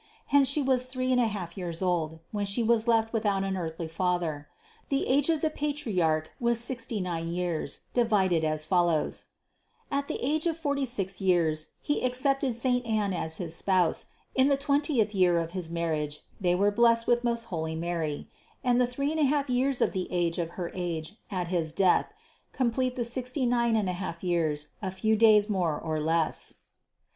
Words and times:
Hence 0.33 0.47
She 0.47 0.63
was 0.63 0.87
three 0.87 1.11
and 1.11 1.21
a 1.21 1.27
half 1.27 1.55
years 1.55 1.83
old, 1.83 2.21
when 2.31 2.47
She 2.47 2.63
was 2.63 2.87
left 2.87 3.13
without 3.13 3.43
an 3.43 3.55
earthly 3.55 3.87
father. 3.87 4.47
The 4.89 5.05
age 5.07 5.29
of 5.29 5.41
the 5.41 5.51
patriarch 5.51 6.31
was 6.39 6.59
sixty 6.59 6.99
nine 6.99 7.27
years, 7.27 7.81
divided 7.93 8.43
as 8.43 8.65
follows: 8.65 9.25
at 9.91 10.07
the 10.07 10.17
age 10.25 10.47
of 10.47 10.57
forty 10.57 10.87
six 10.87 11.21
years 11.21 11.73
he 11.81 12.03
accepted 12.03 12.55
saint 12.55 12.83
Anne 12.87 13.13
as 13.13 13.37
his 13.37 13.53
spouse, 13.55 14.07
in 14.33 14.47
the 14.47 14.57
twentieth 14.57 15.13
year 15.13 15.37
of 15.37 15.51
his 15.51 15.69
marriage, 15.69 16.21
they 16.39 16.55
were 16.55 16.71
blessed 16.71 17.05
with 17.05 17.23
most 17.23 17.43
holy 17.53 17.75
Mary; 17.75 18.27
and 18.63 18.81
the 18.81 18.87
three 18.87 19.11
and 19.11 19.19
a 19.19 19.25
half 19.25 19.51
years 19.51 19.81
of 19.81 19.91
the 19.91 20.07
age 20.11 20.39
of 20.39 20.49
her 20.57 20.71
age 20.73 21.15
at 21.29 21.49
his 21.49 21.71
death 21.71 22.11
complete 22.53 22.95
the 22.95 23.05
sixty 23.05 23.45
nine 23.45 23.75
and 23.75 23.87
a 23.87 23.93
half 23.93 24.23
years, 24.23 24.69
a 24.81 24.89
few 24.89 25.15
days 25.15 25.47
more 25.47 25.79
or 25.79 25.99
less. 25.99 26.55